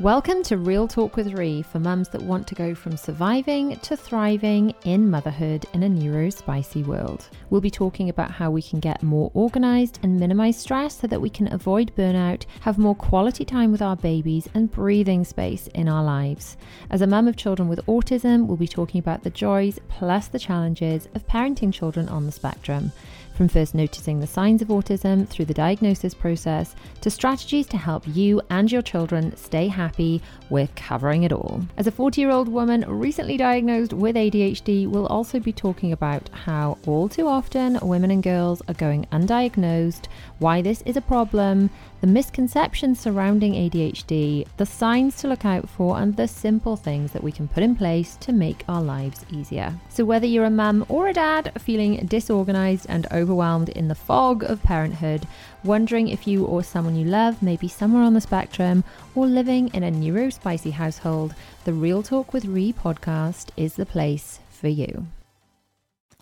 [0.00, 3.96] Welcome to Real Talk with Rhi for mums that want to go from surviving to
[3.96, 7.26] thriving in motherhood in a neurospicy world.
[7.48, 11.22] We'll be talking about how we can get more organized and minimize stress so that
[11.22, 15.88] we can avoid burnout, have more quality time with our babies, and breathing space in
[15.88, 16.58] our lives.
[16.90, 20.38] As a mum of children with autism, we'll be talking about the joys plus the
[20.38, 22.92] challenges of parenting children on the spectrum
[23.36, 28.02] from first noticing the signs of autism through the diagnosis process to strategies to help
[28.06, 31.60] you and your children stay happy, we're covering it all.
[31.76, 36.28] As a 40 year old woman recently diagnosed with ADHD, we'll also be talking about
[36.30, 40.06] how all too often women and girls are going undiagnosed,
[40.38, 45.98] why this is a problem, the misconceptions surrounding ADHD, the signs to look out for,
[45.98, 49.74] and the simple things that we can put in place to make our lives easier.
[49.88, 54.44] So, whether you're a mum or a dad feeling disorganized and overwhelmed in the fog
[54.44, 55.26] of parenthood,
[55.64, 58.84] wondering if you or someone you love may be somewhere on the spectrum,
[59.16, 61.34] or living in a neurospicy household,
[61.64, 65.08] the Real Talk with Rhi podcast is the place for you.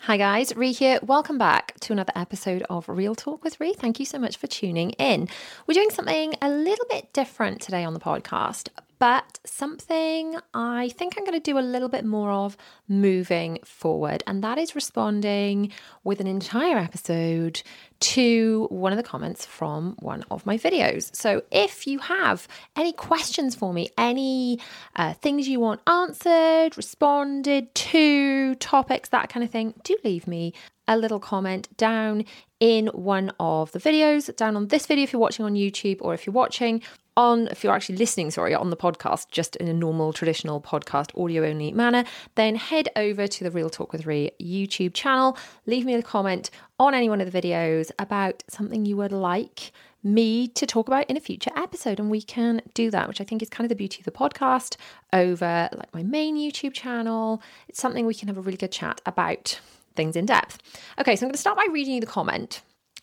[0.01, 0.99] Hi guys, Rhi here.
[1.03, 3.77] Welcome back to another episode of Real Talk with Rhi.
[3.77, 5.29] Thank you so much for tuning in.
[5.67, 8.71] We're doing something a little bit different today on the podcast,
[9.05, 12.57] but something I think I'm going to do a little bit more of
[12.89, 15.73] moving forward, and that is responding
[16.05, 17.61] with an entire episode
[18.01, 21.15] to one of the comments from one of my videos.
[21.15, 24.59] So, if you have any questions for me, any
[24.97, 30.55] uh, things you want answered, responded to, topics, that kind of thing, do leave me
[30.89, 32.25] a little comment down
[32.59, 36.15] in one of the videos, down on this video if you're watching on YouTube, or
[36.15, 36.83] if you're watching
[37.17, 41.19] on, if you're actually listening, sorry, on the podcast, just in a normal traditional podcast
[41.21, 45.37] audio only manner, then head over to the Real Talk with Rhi YouTube channel.
[45.67, 49.73] Leave me a comment on any one of the videos about something you would like
[50.05, 53.25] me to talk about in a future episode and we can do that which i
[53.25, 54.77] think is kind of the beauty of the podcast
[55.15, 59.01] over like my main youtube channel it's something we can have a really good chat
[59.07, 59.59] about
[59.97, 60.59] things in depth
[61.01, 62.61] okay so i'm going to start by reading you the comment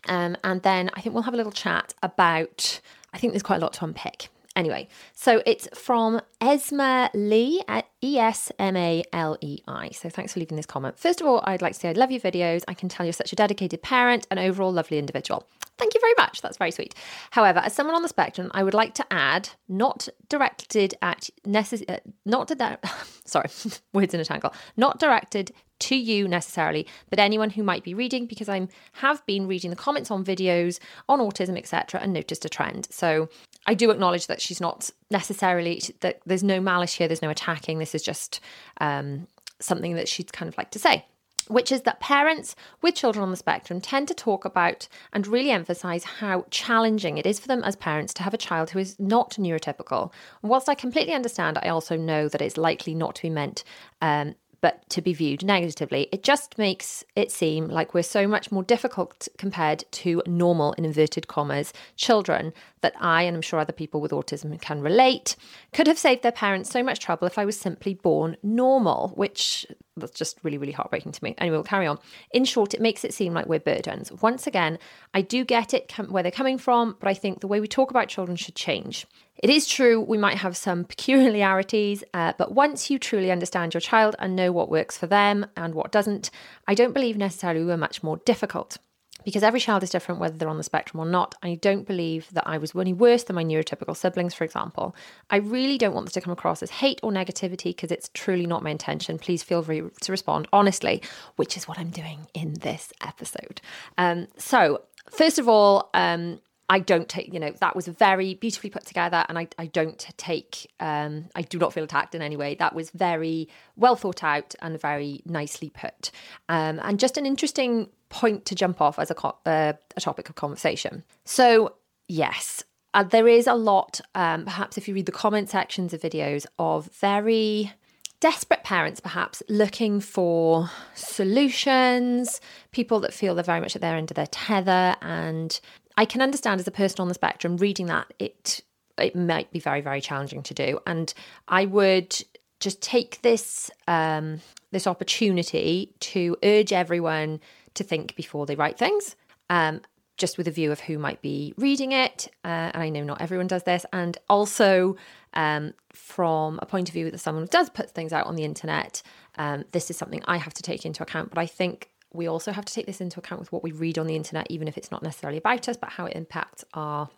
[0.09, 2.79] um, and then i think we'll have a little chat about
[3.13, 4.29] I think there's quite a lot to unpick.
[4.55, 9.89] Anyway, so it's from Esma Lee at E S M A L E I.
[9.91, 10.99] So thanks for leaving this comment.
[10.99, 12.63] First of all, I'd like to say I love your videos.
[12.67, 15.47] I can tell you're such a dedicated parent and overall lovely individual.
[15.77, 16.41] Thank you very much.
[16.41, 16.93] That's very sweet.
[17.31, 21.89] However, as someone on the spectrum, I would like to add, not directed at necess-
[21.89, 22.83] uh, not to that.
[23.25, 23.49] sorry,
[23.93, 24.53] words in a tangle.
[24.77, 29.47] Not directed to you necessarily, but anyone who might be reading because I have been
[29.47, 32.87] reading the comments on videos on autism, etc., and noticed a trend.
[32.91, 33.29] So
[33.65, 37.79] I do acknowledge that she's not necessarily that there's no malice here, there's no attacking.
[37.79, 38.39] This is just
[38.79, 39.27] um,
[39.59, 41.05] something that she'd kind of like to say
[41.47, 45.51] which is that parents with children on the spectrum tend to talk about and really
[45.51, 48.99] emphasize how challenging it is for them as parents to have a child who is
[48.99, 50.11] not neurotypical.
[50.41, 53.63] And whilst I completely understand, I also know that it's likely not to be meant
[54.01, 56.07] um, but to be viewed negatively.
[56.11, 60.85] It just makes it seem like we're so much more difficult compared to normal, in
[60.85, 65.35] inverted commas, children that I, and I'm sure other people with autism can relate,
[65.73, 69.65] could have saved their parents so much trouble if I was simply born normal, which
[69.97, 71.35] that's just really, really heartbreaking to me.
[71.37, 71.99] Anyway, we'll carry on.
[72.31, 74.11] In short, it makes it seem like we're burdens.
[74.21, 74.79] Once again,
[75.13, 77.89] I do get it where they're coming from, but I think the way we talk
[77.89, 79.05] about children should change.
[79.41, 83.81] It is true we might have some peculiarities, uh, but once you truly understand your
[83.81, 86.29] child and know what works for them and what doesn't,
[86.67, 88.77] I don't believe necessarily we're much more difficult
[89.23, 91.35] because every child is different whether they're on the spectrum or not.
[91.43, 94.95] I don't believe that I was any worse than my neurotypical siblings, for example.
[95.29, 98.45] I really don't want this to come across as hate or negativity because it's truly
[98.45, 99.17] not my intention.
[99.17, 101.01] Please feel free to respond honestly,
[101.35, 103.61] which is what I'm doing in this episode.
[103.97, 106.39] Um, so, first of all, um,
[106.71, 109.99] I don't take, you know, that was very beautifully put together and I, I don't
[110.15, 112.55] take, um, I do not feel attacked in any way.
[112.55, 116.11] That was very well thought out and very nicely put.
[116.47, 120.29] Um, and just an interesting point to jump off as a, co- uh, a topic
[120.29, 121.03] of conversation.
[121.25, 121.75] So,
[122.07, 125.99] yes, uh, there is a lot, um, perhaps if you read the comment sections of
[125.99, 127.73] videos, of very
[128.21, 132.39] desperate parents, perhaps looking for solutions,
[132.71, 135.59] people that feel they're very much at their end of their tether and
[135.97, 138.61] I can understand as a person on the spectrum reading that it
[138.97, 141.13] it might be very very challenging to do, and
[141.47, 142.15] I would
[142.59, 144.41] just take this um,
[144.71, 147.39] this opportunity to urge everyone
[147.73, 149.15] to think before they write things.
[149.49, 149.81] Um,
[150.17, 152.27] just with a view of who might be reading it.
[152.45, 153.85] Uh, and I know not everyone does this.
[153.91, 154.95] And also,
[155.33, 159.01] um, from a point of view that someone does put things out on the internet,
[159.37, 161.29] um, this is something I have to take into account.
[161.29, 163.97] But I think we also have to take this into account with what we read
[163.97, 167.09] on the internet, even if it's not necessarily about us, but how it impacts our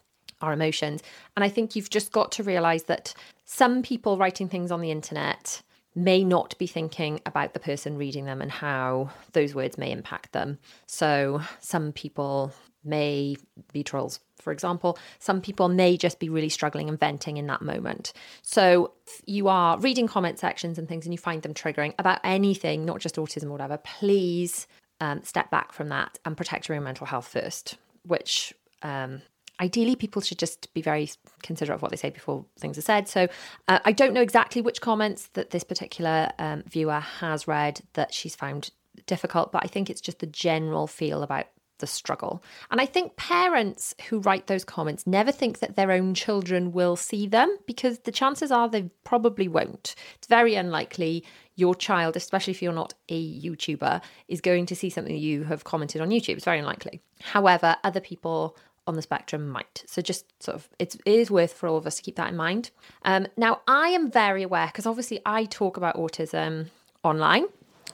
[0.42, 1.02] our emotions.
[1.36, 3.14] And I think you've just got to realize that
[3.46, 5.62] some people writing things on the internet
[5.96, 10.32] may not be thinking about the person reading them and how those words may impact
[10.34, 10.58] them.
[10.86, 12.52] So some people
[12.84, 13.38] may
[13.72, 14.98] be trolls, for example.
[15.20, 18.12] Some people may just be really struggling and venting in that moment.
[18.42, 18.94] So
[19.26, 23.00] you are reading comment sections and things and you find them triggering about anything, not
[23.00, 24.68] just autism or whatever, please
[25.04, 29.22] um, step back from that and protect your own mental health first, which um,
[29.60, 31.10] ideally people should just be very
[31.42, 33.08] considerate of what they say before things are said.
[33.08, 33.28] So
[33.68, 38.14] uh, i don't know exactly which comments that this particular um, viewer has read that
[38.14, 38.72] she's found
[39.08, 41.48] difficult but i think it's just the general feel about
[41.84, 42.42] the struggle
[42.72, 46.96] and i think parents who write those comments never think that their own children will
[46.96, 51.22] see them because the chances are they probably won't it's very unlikely
[51.56, 55.66] your child especially if you're not a youtuber is going to see something you have
[55.66, 59.86] commented on youtube it's very unlikely however other people on the spectrum might.
[59.88, 62.30] So just sort of it's, it is worth for all of us to keep that
[62.30, 62.72] in mind.
[63.06, 66.68] Um, now I am very aware because obviously I talk about autism
[67.04, 67.46] online.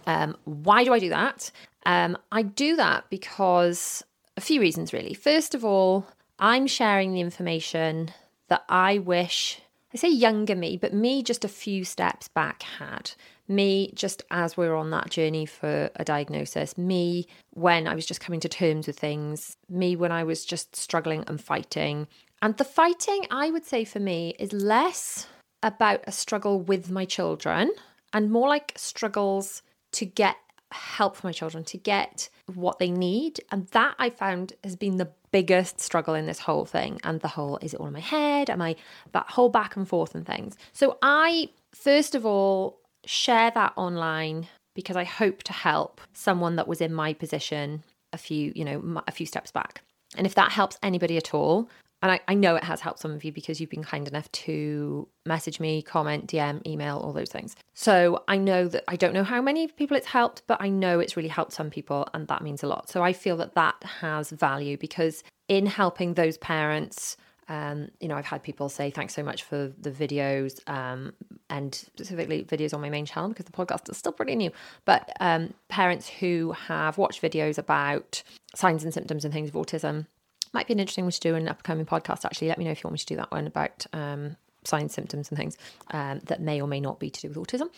[0.08, 1.52] Um, why do I do that?
[1.86, 4.04] Um, I do that because
[4.38, 5.14] a few reasons really.
[5.14, 6.08] First of all,
[6.40, 8.12] I'm sharing the information
[8.48, 9.62] that I wish
[9.94, 13.12] I say younger me, but me just a few steps back had
[13.50, 18.06] me just as we are on that journey for a diagnosis, me when I was
[18.06, 22.08] just coming to terms with things, me when I was just struggling and fighting.
[22.42, 25.28] And the fighting, I would say for me, is less
[25.64, 27.72] about a struggle with my children
[28.14, 29.62] and more like struggles
[29.94, 30.38] to get
[30.72, 33.40] help for my children, to get what they need.
[33.52, 37.00] And that I found has been the biggest struggle in this whole thing.
[37.04, 38.50] And the whole is it all in my head?
[38.50, 38.76] Am I
[39.12, 40.58] that whole back and forth and things?
[40.72, 46.68] So I, first of all, share that online because I hope to help someone that
[46.68, 47.84] was in my position
[48.14, 49.82] a few, you know, a few steps back.
[50.16, 51.70] And if that helps anybody at all,
[52.02, 54.32] and I, I know it has helped some of you because you've been kind enough
[54.32, 57.56] to message me, comment, DM, email, all those things.
[57.74, 61.00] So I know that I don't know how many people it's helped, but I know
[61.00, 62.90] it's really helped some people, and that means a lot.
[62.90, 67.18] So I feel that that has value because in helping those parents
[67.50, 71.14] um, you know, I've had people say thanks so much for the videos um,
[71.50, 74.52] and specifically videos on my main channel because the podcast is still pretty new.
[74.86, 78.22] But um, parents who have watched videos about
[78.56, 80.06] signs and symptoms and things of autism
[80.54, 82.26] might be an interesting one to do in an upcoming podcast.
[82.26, 84.94] Actually, let me know if you want me to do that one about um, signs,
[84.94, 85.58] symptoms, and things
[85.92, 87.70] um, that may or may not be to do with autism.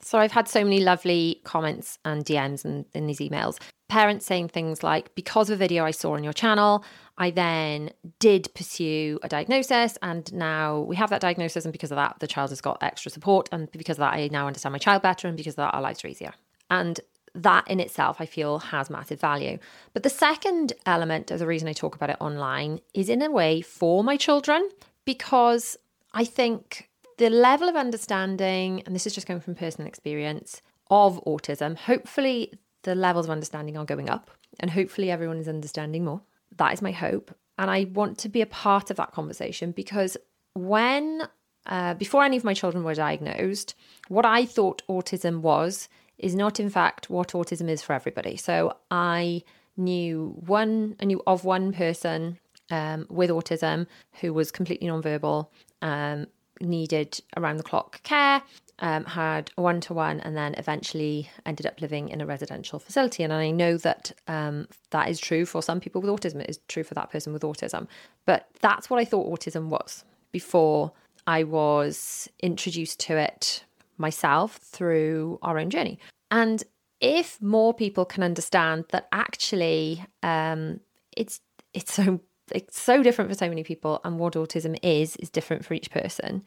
[0.00, 3.58] So I've had so many lovely comments and DMs and in these emails.
[3.88, 6.84] Parents saying things like, because of a video I saw on your channel,
[7.18, 11.64] I then did pursue a diagnosis, and now we have that diagnosis.
[11.64, 13.48] And because of that, the child has got extra support.
[13.52, 15.28] And because of that, I now understand my child better.
[15.28, 16.32] And because of that, our lives are easier.
[16.70, 16.98] And
[17.34, 19.58] that in itself, I feel, has massive value.
[19.94, 23.30] But the second element of the reason I talk about it online is in a
[23.30, 24.68] way for my children,
[25.04, 25.76] because
[26.12, 26.88] I think
[27.18, 32.52] the level of understanding, and this is just coming from personal experience, of autism, hopefully
[32.82, 34.30] the levels of understanding are going up,
[34.60, 36.20] and hopefully everyone is understanding more.
[36.56, 37.34] That is my hope.
[37.58, 40.16] And I want to be a part of that conversation because
[40.54, 41.22] when,
[41.66, 43.74] uh, before any of my children were diagnosed,
[44.08, 45.88] what I thought autism was
[46.22, 48.36] is not, in fact, what autism is for everybody.
[48.36, 49.42] So I
[49.76, 52.38] knew one, I knew of one person
[52.70, 53.86] um, with autism
[54.20, 55.48] who was completely nonverbal,
[55.82, 56.26] um,
[56.60, 58.42] needed around the clock care,
[58.78, 63.22] um, had one to one, and then eventually ended up living in a residential facility.
[63.22, 66.40] And I know that um, that is true for some people with autism.
[66.40, 67.86] It is true for that person with autism.
[68.26, 70.92] But that's what I thought autism was before
[71.26, 73.64] I was introduced to it
[73.98, 75.98] myself through our own journey.
[76.32, 76.64] And
[77.00, 80.80] if more people can understand that actually um,
[81.16, 81.40] it's
[81.74, 82.20] it's so
[82.50, 85.90] it's so different for so many people, and what autism is is different for each
[85.90, 86.42] person.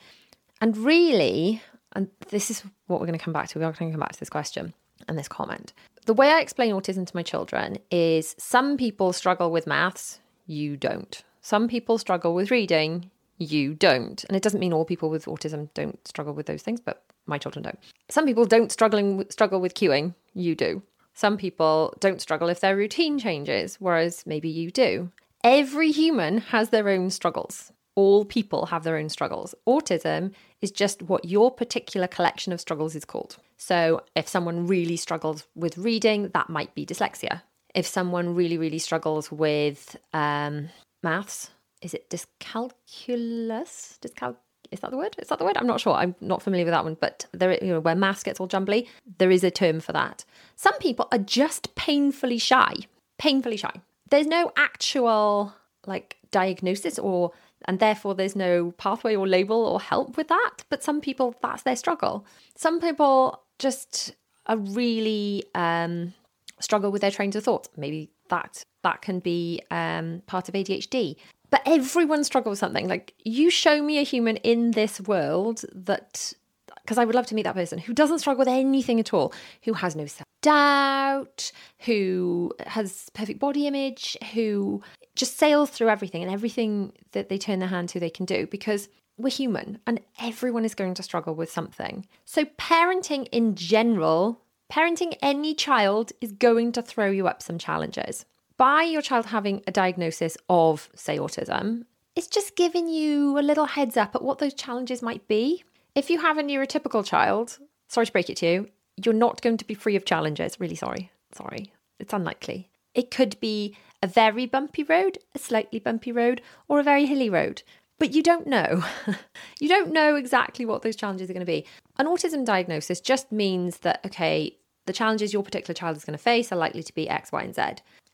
[0.59, 1.61] And really,
[1.93, 3.59] and this is what we're going to come back to.
[3.59, 4.73] We are going to come back to this question
[5.07, 5.71] and this comment.
[6.05, 10.77] The way I explain autism to my children is some people struggle with maths, you
[10.77, 11.23] don't.
[11.41, 14.23] Some people struggle with reading, you don't.
[14.23, 17.37] And it doesn't mean all people with autism don't struggle with those things, but my
[17.37, 17.79] children don't.
[18.09, 20.81] Some people don't struggling struggle with queuing, you do.
[21.13, 25.11] Some people don't struggle if their routine changes, whereas maybe you do.
[25.43, 27.71] Every human has their own struggles.
[27.95, 29.55] All people have their own struggles.
[29.65, 33.37] Autism is just what your particular collection of struggles is called.
[33.57, 37.41] So, if someone really struggles with reading, that might be dyslexia.
[37.73, 40.69] If someone really, really struggles with um,
[41.03, 41.51] maths,
[41.81, 43.99] is it dyscalculus?
[43.99, 44.37] Dyscal-
[44.75, 45.15] is that the word?
[45.17, 45.57] Is that the word?
[45.57, 45.93] I'm not sure.
[45.93, 48.85] I'm not familiar with that one, but there, you know, where maths gets all jumbly,
[49.17, 50.23] there is a term for that.
[50.55, 52.75] Some people are just painfully shy,
[53.17, 53.73] painfully shy
[54.09, 55.53] there's no actual
[55.85, 57.31] like diagnosis or
[57.65, 60.57] and therefore there's no pathway or label or help with that.
[60.69, 62.25] But some people, that's their struggle.
[62.55, 64.13] Some people just
[64.45, 66.13] are really um,
[66.59, 67.67] struggle with their trains of thought.
[67.75, 71.15] Maybe that that can be um, part of ADHD.
[71.49, 72.87] But everyone struggles with something.
[72.87, 76.33] Like you show me a human in this world that
[76.81, 79.33] because I would love to meet that person who doesn't struggle with anything at all,
[79.63, 84.81] who has no self doubt, who has perfect body image, who
[85.15, 88.45] just sails through everything and everything that they turn their hand to, they can do
[88.47, 88.87] because
[89.17, 92.05] we're human and everyone is going to struggle with something.
[92.25, 98.25] So, parenting in general, parenting any child is going to throw you up some challenges.
[98.57, 101.83] By your child having a diagnosis of, say, autism,
[102.15, 105.65] it's just giving you a little heads up at what those challenges might be.
[105.93, 107.59] If you have a neurotypical child,
[107.89, 108.69] sorry to break it to you,
[109.03, 110.57] you're not going to be free of challenges.
[110.57, 111.11] Really sorry.
[111.33, 111.73] Sorry.
[111.99, 112.69] It's unlikely.
[112.93, 117.29] It could be a very bumpy road, a slightly bumpy road, or a very hilly
[117.29, 117.61] road.
[117.99, 118.85] But you don't know.
[119.59, 121.65] you don't know exactly what those challenges are going to be.
[121.97, 126.23] An autism diagnosis just means that, okay, the challenges your particular child is going to
[126.23, 127.61] face are likely to be X, Y, and Z.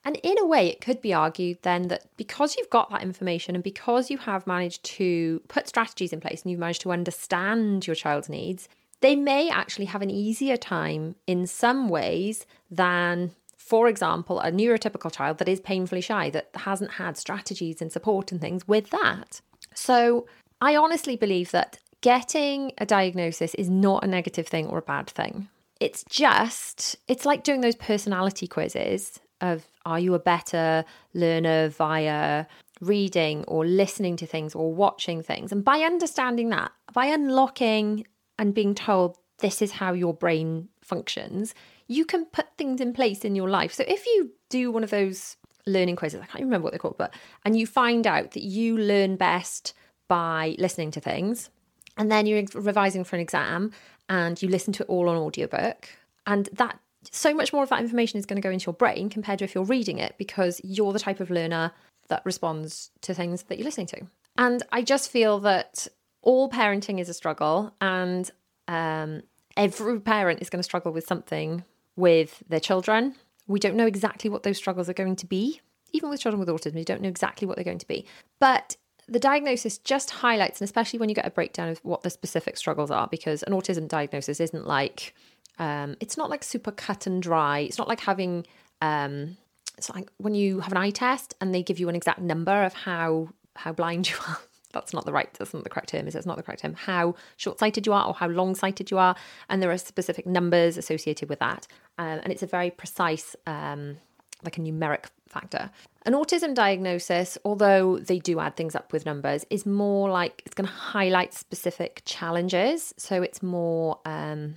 [0.03, 3.55] And in a way, it could be argued then that because you've got that information
[3.55, 7.85] and because you have managed to put strategies in place and you've managed to understand
[7.85, 8.67] your child's needs,
[9.01, 15.11] they may actually have an easier time in some ways than, for example, a neurotypical
[15.11, 19.41] child that is painfully shy, that hasn't had strategies and support and things with that.
[19.75, 20.27] So
[20.61, 25.07] I honestly believe that getting a diagnosis is not a negative thing or a bad
[25.07, 25.47] thing.
[25.79, 32.45] It's just, it's like doing those personality quizzes of are you a better learner via
[32.79, 35.51] reading or listening to things or watching things?
[35.51, 38.05] And by understanding that, by unlocking
[38.37, 41.53] and being told this is how your brain functions,
[41.87, 43.73] you can put things in place in your life.
[43.73, 46.97] So if you do one of those learning quizzes, I can't remember what they're called,
[46.97, 47.13] but
[47.45, 49.73] and you find out that you learn best
[50.07, 51.49] by listening to things,
[51.97, 53.71] and then you're revising for an exam
[54.09, 55.87] and you listen to it all on audiobook,
[56.25, 56.79] and that
[57.09, 59.45] so much more of that information is going to go into your brain compared to
[59.45, 61.71] if you're reading it because you're the type of learner
[62.09, 64.01] that responds to things that you're listening to.
[64.37, 65.87] And I just feel that
[66.21, 68.29] all parenting is a struggle, and
[68.67, 69.23] um,
[69.57, 71.63] every parent is going to struggle with something
[71.95, 73.15] with their children.
[73.47, 75.61] We don't know exactly what those struggles are going to be.
[75.93, 78.05] Even with children with autism, we don't know exactly what they're going to be.
[78.39, 78.77] But
[79.07, 82.55] the diagnosis just highlights, and especially when you get a breakdown of what the specific
[82.55, 85.13] struggles are, because an autism diagnosis isn't like
[85.61, 87.59] um, it's not like super cut and dry.
[87.59, 88.45] It's not like having
[88.81, 89.37] um,
[89.77, 92.63] it's like when you have an eye test and they give you an exact number
[92.63, 94.39] of how how blind you are.
[94.73, 96.73] that's not the right that's not the correct term is it's not the correct term.
[96.73, 99.15] How short-sighted you are or how long-sighted you are.
[99.49, 101.67] And there are specific numbers associated with that.
[101.99, 103.97] Um, and it's a very precise um,
[104.43, 105.69] like a numeric factor.
[106.07, 110.55] An autism diagnosis although they do add things up with numbers is more like it's
[110.55, 112.95] going to highlight specific challenges.
[112.97, 114.55] So it's more um,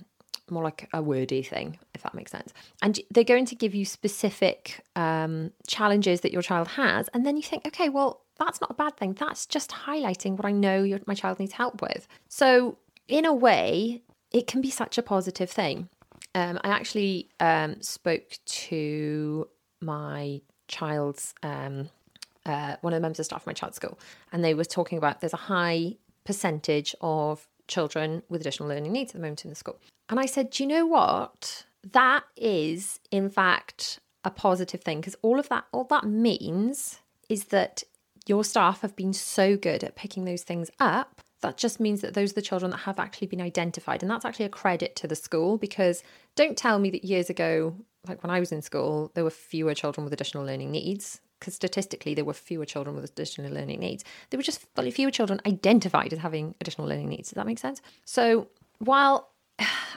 [0.51, 2.53] more like a wordy thing, if that makes sense.
[2.81, 7.09] And they're going to give you specific um, challenges that your child has.
[7.13, 9.13] And then you think, okay, well, that's not a bad thing.
[9.13, 12.07] That's just highlighting what I know your, my child needs help with.
[12.27, 15.89] So, in a way, it can be such a positive thing.
[16.33, 19.47] Um, I actually um, spoke to
[19.79, 21.89] my child's, um,
[22.45, 23.97] uh, one of the members of staff of my child's school,
[24.31, 29.11] and they were talking about there's a high percentage of children with additional learning needs
[29.11, 29.79] at the moment in the school.
[30.09, 31.65] And I said, Do you know what?
[31.91, 37.45] That is, in fact, a positive thing because all of that, all that means is
[37.45, 37.83] that
[38.25, 41.21] your staff have been so good at picking those things up.
[41.41, 44.01] That just means that those are the children that have actually been identified.
[44.01, 46.01] And that's actually a credit to the school because
[46.35, 47.75] don't tell me that years ago,
[48.07, 51.53] like when I was in school, there were fewer children with additional learning needs because
[51.53, 54.03] statistically there were fewer children with additional learning needs.
[54.29, 57.29] There were just fewer children identified as having additional learning needs.
[57.29, 57.81] Does that make sense?
[58.05, 58.47] So
[58.79, 59.29] while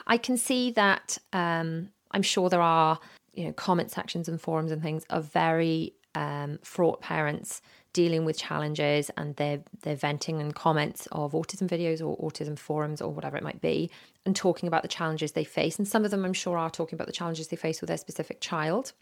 [0.07, 2.99] I can see that um, I'm sure there are
[3.33, 7.61] you know comment sections and forums and things of very um, fraught parents
[7.93, 13.01] dealing with challenges and they're they're venting and comments of autism videos or autism forums
[13.01, 13.89] or whatever it might be
[14.25, 16.95] and talking about the challenges they face and some of them I'm sure are talking
[16.95, 18.93] about the challenges they face with their specific child.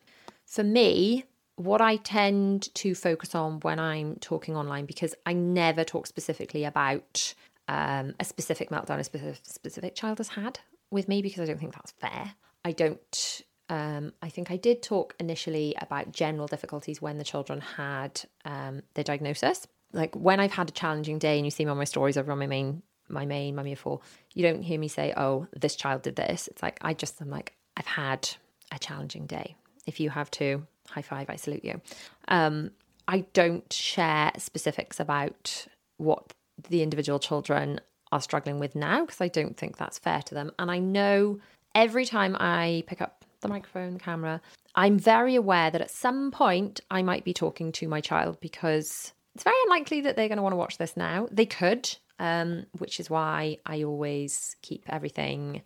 [0.45, 1.25] For me,
[1.57, 6.63] what I tend to focus on when I'm talking online because I never talk specifically
[6.63, 7.33] about
[7.67, 10.59] um, a specific meltdown a specific, child has had
[10.89, 12.33] with me because I don't think that's fair.
[12.63, 13.41] I don't.
[13.69, 18.81] Um, I think I did talk initially about general difficulties when the children had um,
[18.93, 19.67] their diagnosis.
[19.91, 22.31] Like when I've had a challenging day, and you see me on my stories over
[22.31, 24.01] on my main my main mummy of four,
[24.33, 27.29] you don't hear me say, "Oh, this child did this." It's like I just am
[27.29, 28.29] like, I've had
[28.71, 29.55] a challenging day.
[29.85, 31.81] If you have too, high five, I salute you.
[32.27, 32.71] Um,
[33.07, 36.33] I don't share specifics about what
[36.69, 37.79] the individual children
[38.11, 40.51] are struggling with now because I don't think that's fair to them.
[40.59, 41.39] And I know
[41.75, 44.41] every time I pick up the microphone, the camera,
[44.75, 49.13] I'm very aware that at some point I might be talking to my child because
[49.35, 51.27] it's very unlikely that they're going to want to watch this now.
[51.31, 55.61] They could, um, which is why I always keep everything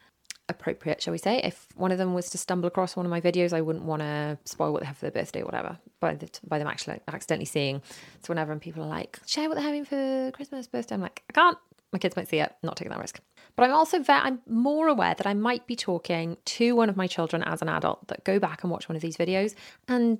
[0.50, 1.40] appropriate, shall we say.
[1.44, 4.02] If one of them was to stumble across one of my videos, I wouldn't want
[4.02, 7.00] to spoil what they have for their birthday or whatever by, the, by them actually
[7.08, 7.82] accidentally seeing.
[8.22, 11.34] So whenever people are like, share what they're having for Christmas, birthday, I'm like, I
[11.34, 11.58] can't.
[11.94, 13.20] My kids might see it, not taking that risk.
[13.56, 16.96] But I'm also very, I'm more aware that I might be talking to one of
[16.96, 19.56] my children as an adult that go back and watch one of these videos.
[19.90, 20.20] And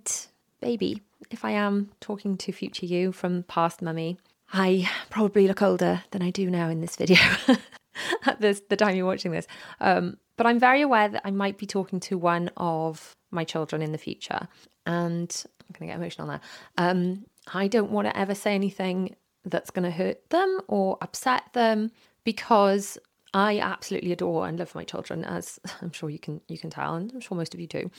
[0.60, 4.18] baby, if I am talking to future you from past mummy,
[4.52, 7.18] I probably look older than I do now in this video
[8.26, 9.48] at this the time you're watching this.
[9.80, 13.82] Um, but I'm very aware that I might be talking to one of my children
[13.82, 14.48] in the future,
[14.86, 16.42] and I'm going to get emotional now.
[16.78, 21.44] Um, I don't want to ever say anything that's going to hurt them or upset
[21.54, 21.92] them
[22.24, 22.98] because
[23.34, 26.96] I absolutely adore and love my children, as I'm sure you can you can tell,
[26.96, 27.92] and I'm sure most of you do.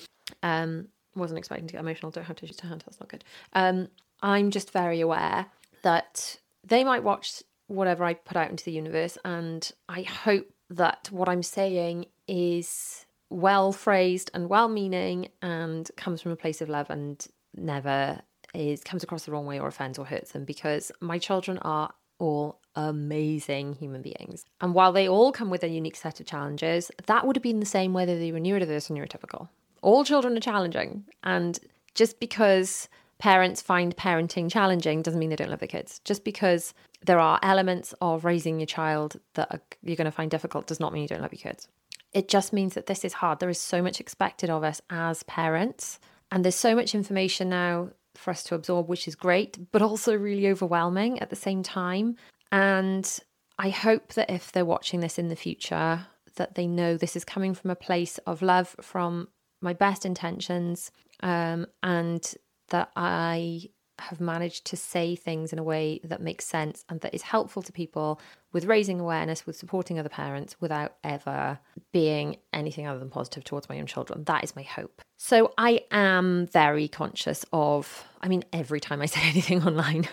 [0.42, 2.10] Um, wasn't expecting to get emotional.
[2.10, 2.82] Don't have tissues to hand.
[2.86, 3.24] That's not good.
[3.52, 3.88] Um,
[4.22, 5.46] I'm just very aware
[5.82, 7.42] that they might watch
[7.72, 13.06] whatever I put out into the universe, and I hope that what I'm saying is
[13.30, 18.20] well phrased and well meaning and comes from a place of love and never
[18.54, 21.92] is comes across the wrong way or offends or hurts them because my children are
[22.18, 24.44] all amazing human beings.
[24.60, 27.60] And while they all come with a unique set of challenges, that would have been
[27.60, 29.48] the same whether they were neurodiverse or neurotypical.
[29.82, 31.04] All children are challenging.
[31.24, 31.58] And
[31.94, 32.88] just because
[33.18, 36.00] parents find parenting challenging doesn't mean they don't love their kids.
[36.04, 40.30] Just because there are elements of raising your child that are, you're going to find
[40.30, 41.68] difficult does not mean you don't love your kids.
[42.12, 43.40] It just means that this is hard.
[43.40, 45.98] There is so much expected of us as parents.
[46.30, 50.16] And there's so much information now for us to absorb, which is great, but also
[50.16, 52.16] really overwhelming at the same time.
[52.50, 53.18] And
[53.58, 56.06] I hope that if they're watching this in the future,
[56.36, 59.28] that they know this is coming from a place of love from
[59.60, 60.90] my best intentions
[61.22, 62.34] um, and
[62.68, 63.68] that I
[64.02, 67.62] have managed to say things in a way that makes sense and that is helpful
[67.62, 68.20] to people
[68.52, 71.58] with raising awareness, with supporting other parents without ever
[71.92, 74.24] being anything other than positive towards my own children.
[74.24, 75.02] That is my hope.
[75.16, 80.08] So I am very conscious of, I mean, every time I say anything online,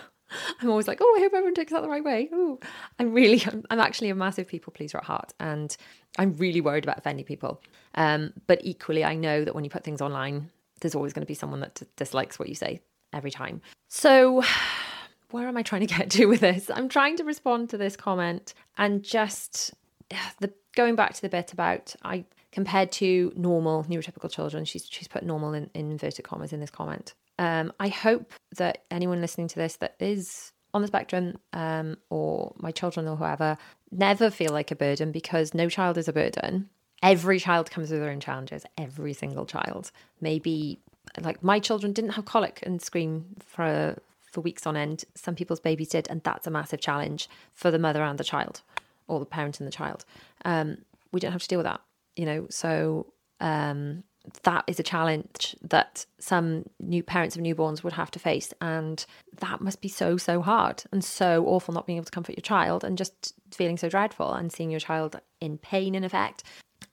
[0.61, 2.29] I'm always like, oh, I hope everyone takes that the right way.
[2.33, 2.59] Ooh.
[2.99, 5.75] I'm really, I'm, actually a massive people pleaser at heart, and
[6.17, 7.61] I'm really worried about offending people.
[7.95, 11.27] Um, but equally, I know that when you put things online, there's always going to
[11.27, 12.81] be someone that dislikes what you say
[13.13, 13.61] every time.
[13.87, 14.43] So,
[15.31, 16.69] where am I trying to get to with this?
[16.73, 19.73] I'm trying to respond to this comment and just
[20.39, 24.65] the going back to the bit about I compared to normal neurotypical children.
[24.65, 27.13] She's she's put normal in, in inverted commas in this comment.
[27.37, 32.53] Um, I hope that anyone listening to this that is on the spectrum um, or
[32.57, 33.57] my children or whoever
[33.91, 36.69] never feel like a burden because no child is a burden.
[37.01, 38.65] Every child comes with their own challenges.
[38.77, 39.91] Every single child.
[40.19, 40.79] Maybe
[41.21, 43.97] like my children didn't have colic and scream for
[44.31, 45.05] for weeks on end.
[45.15, 48.61] Some people's babies did, and that's a massive challenge for the mother and the child,
[49.07, 50.05] or the parent and the child.
[50.45, 50.79] Um,
[51.11, 51.81] we don't have to deal with that,
[52.15, 52.47] you know.
[52.49, 53.07] So
[53.39, 54.03] um,
[54.43, 59.05] that is a challenge that some new parents of newborns would have to face and
[59.39, 62.41] that must be so so hard and so awful not being able to comfort your
[62.41, 66.43] child and just feeling so dreadful and seeing your child in pain in effect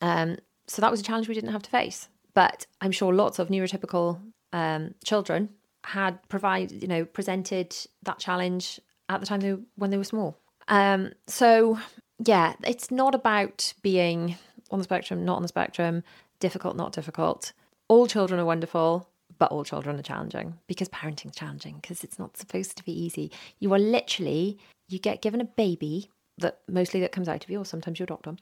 [0.00, 3.40] um, so that was a challenge we didn't have to face but i'm sure lots
[3.40, 4.20] of neurotypical
[4.53, 5.49] um, children
[5.85, 10.38] had provided you know presented that challenge at the time they, when they were small
[10.68, 11.79] um, so
[12.25, 14.37] yeah it's not about being
[14.70, 16.03] on the spectrum not on the spectrum
[16.40, 17.53] difficult, not difficult.
[17.88, 22.37] All children are wonderful, but all children are challenging because parenting's challenging because it's not
[22.37, 23.31] supposed to be easy.
[23.59, 27.61] You are literally, you get given a baby that mostly that comes out of you,
[27.61, 28.37] or sometimes your doctor,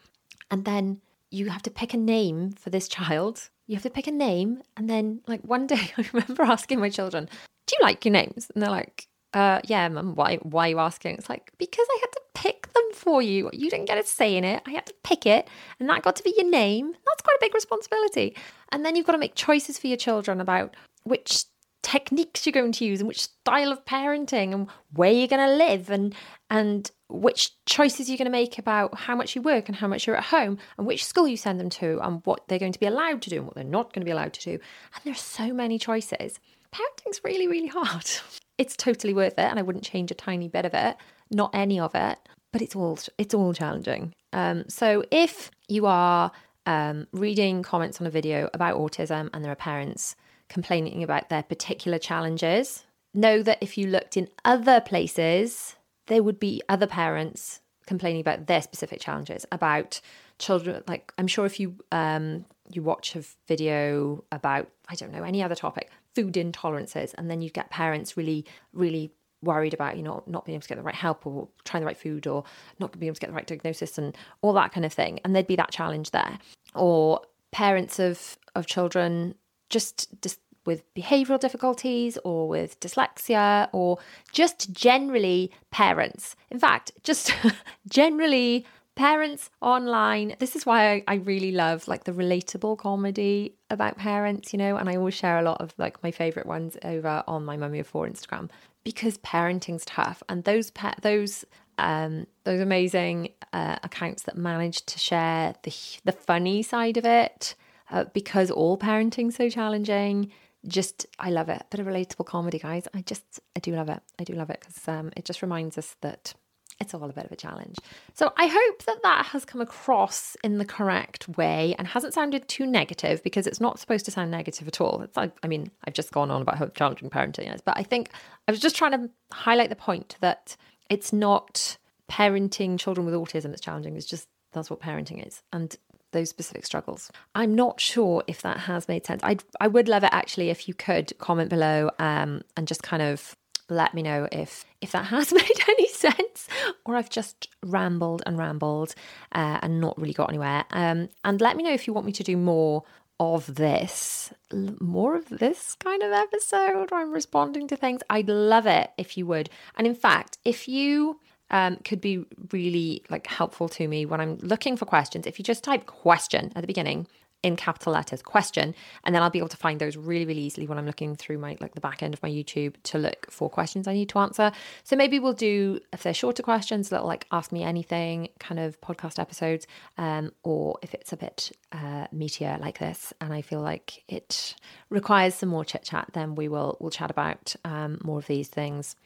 [0.50, 3.50] and then you have to pick a name for this child.
[3.66, 6.90] You have to pick a name, and then like one day I remember asking my
[6.90, 7.28] children,
[7.66, 10.14] "Do you like your names?" And they're like, uh, "Yeah, mum.
[10.14, 10.36] Why?
[10.36, 13.50] Why are you asking?" It's like because I had to pick them for you.
[13.52, 14.62] You didn't get a say in it.
[14.66, 15.48] I had to pick it,
[15.80, 16.92] and that got to be your name.
[16.92, 18.36] That's quite a big responsibility.
[18.70, 20.74] And then you've got to make choices for your children about
[21.04, 21.44] which
[21.82, 25.54] techniques you're going to use and which style of parenting and where you're going to
[25.54, 26.14] live and
[26.50, 30.06] and which choices you're going to make about how much you work and how much
[30.06, 32.80] you're at home and which school you send them to and what they're going to
[32.80, 34.50] be allowed to do and what they're not going to be allowed to do.
[34.52, 36.38] And there's so many choices.
[36.72, 38.06] Parenting's really really hard.
[38.56, 40.96] It's totally worth it and i wouldn't change a tiny bit of it
[41.28, 42.20] not any of it
[42.54, 44.14] but it's all it's all challenging.
[44.32, 46.30] Um, so if you are
[46.66, 50.14] um, reading comments on a video about autism and there are parents
[50.48, 55.74] complaining about their particular challenges, know that if you looked in other places,
[56.06, 60.00] there would be other parents complaining about their specific challenges about
[60.38, 65.22] children like i'm sure if you um you watch a video about i don't know
[65.22, 69.12] any other topic food intolerances and then you get parents really really
[69.44, 71.86] worried about you know not being able to get the right help or trying the
[71.86, 72.44] right food or
[72.80, 75.34] not being able to get the right diagnosis and all that kind of thing and
[75.34, 76.38] there'd be that challenge there.
[76.74, 77.20] Or
[77.52, 79.34] parents of of children
[79.70, 83.98] just just with behavioral difficulties or with dyslexia or
[84.32, 86.36] just generally parents.
[86.50, 87.34] In fact just
[87.88, 90.36] generally parents online.
[90.38, 94.76] This is why I, I, really love like the relatable comedy about parents you know
[94.76, 97.80] and i always share a lot of like my favorite ones over on my mummy
[97.80, 98.48] of four instagram
[98.84, 101.44] because parenting's tough and those pa- those
[101.78, 105.72] um those amazing uh, accounts that manage to share the
[106.04, 107.54] the funny side of it
[107.90, 110.30] uh, because all parenting's so challenging
[110.66, 114.00] just i love it bit of relatable comedy guys i just i do love it
[114.18, 116.34] i do love it because um it just reminds us that
[116.80, 117.76] it's all a bit of a challenge.
[118.14, 122.48] So I hope that that has come across in the correct way and hasn't sounded
[122.48, 125.00] too negative because it's not supposed to sound negative at all.
[125.02, 127.82] It's like, I mean, I've just gone on about how challenging parenting is, but I
[127.82, 128.10] think
[128.48, 130.56] I was just trying to highlight the point that
[130.90, 131.78] it's not
[132.10, 133.96] parenting children with autism that's challenging.
[133.96, 135.42] It's just that's what parenting is.
[135.52, 135.74] And
[136.14, 137.10] those specific struggles.
[137.34, 139.20] I'm not sure if that has made sense.
[139.22, 143.02] I I would love it actually if you could comment below um, and just kind
[143.02, 143.36] of
[143.68, 146.48] let me know if if that has made any sense
[146.84, 148.94] or I've just rambled and rambled
[149.32, 150.64] uh, and not really got anywhere.
[150.70, 152.84] Um, and let me know if you want me to do more
[153.20, 158.02] of this, more of this kind of episode where I'm responding to things.
[158.10, 159.50] I'd love it if you would.
[159.76, 161.20] And in fact, if you
[161.54, 165.24] um, could be really like helpful to me when I'm looking for questions.
[165.24, 167.06] If you just type question at the beginning
[167.44, 170.66] in capital letters question and then i'll be able to find those really really easily
[170.66, 173.50] when i'm looking through my like the back end of my youtube to look for
[173.50, 174.50] questions i need to answer
[174.82, 178.80] so maybe we'll do if they're shorter questions little like ask me anything kind of
[178.80, 179.66] podcast episodes
[179.98, 184.54] um, or if it's a bit uh, meatier like this and i feel like it
[184.88, 188.48] requires some more chit chat then we will we'll chat about um, more of these
[188.48, 188.96] things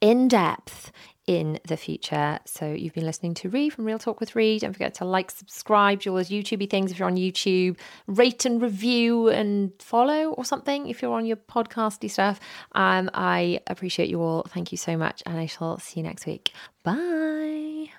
[0.00, 0.92] in depth
[1.26, 2.38] in the future.
[2.46, 4.58] So you've been listening to Rhi from Real Talk with Rhi.
[4.58, 8.46] Don't forget to like, subscribe, do all those YouTubey things if you're on YouTube, rate
[8.46, 12.40] and review and follow or something if you're on your podcasty stuff.
[12.72, 14.46] Um, I appreciate you all.
[14.48, 16.52] Thank you so much, and I shall see you next week.
[16.82, 17.90] Bye.